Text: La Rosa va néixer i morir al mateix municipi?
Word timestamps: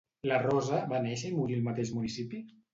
La 0.29 0.39
Rosa 0.45 0.79
va 0.95 1.03
néixer 1.05 1.31
i 1.31 1.37
morir 1.43 1.61
al 1.61 1.71
mateix 1.71 1.95
municipi? 2.01 2.45